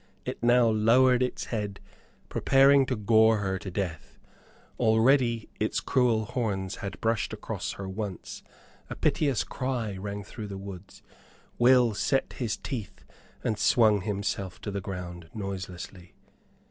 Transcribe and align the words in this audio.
It 0.25 0.41
now 0.41 0.67
lowered 0.67 1.21
its 1.21 1.45
head, 1.53 1.79
preparing 2.27 2.87
to 2.87 2.95
gore 2.95 3.37
her 3.37 3.59
to 3.59 3.69
death. 3.69 4.17
Already 4.79 5.47
its 5.59 5.79
cruel 5.79 6.25
horns 6.25 6.77
had 6.77 6.99
brushed 7.01 7.33
across 7.33 7.73
her 7.73 7.87
once. 7.87 8.41
A 8.89 8.95
piteous 8.95 9.43
cry 9.43 9.95
rang 9.95 10.23
through 10.23 10.47
the 10.47 10.57
woods. 10.57 11.03
Will 11.59 11.93
set 11.93 12.33
his 12.39 12.57
teeth, 12.57 13.03
and 13.43 13.59
swung 13.59 14.01
himself 14.01 14.59
to 14.61 14.71
the 14.71 14.81
ground 14.81 15.29
noiselessly. 15.35 16.15